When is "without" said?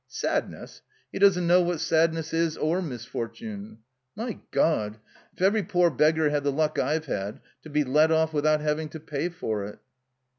8.33-8.61